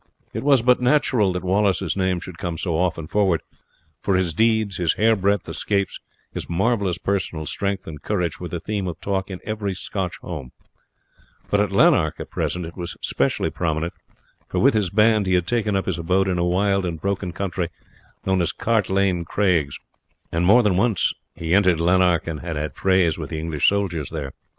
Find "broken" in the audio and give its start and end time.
16.99-17.31